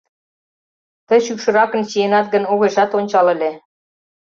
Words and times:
Тый 1.07 1.19
шӱкшыракын 1.25 1.81
чиенат 1.89 2.27
гын, 2.33 2.43
огешат 2.51 2.91
ончал 2.99 3.27
ыле... 3.33 3.51